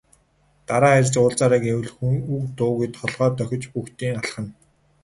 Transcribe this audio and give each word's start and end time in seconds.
Дараа 0.67 0.95
ирж 0.99 1.13
уулзаарай 1.19 1.61
гэвэл 1.65 1.89
үг 2.33 2.43
дуугүй 2.57 2.87
толгой 2.97 3.29
дохиж 3.37 3.63
бөгтийн 3.73 4.15
алхана. 4.19 4.51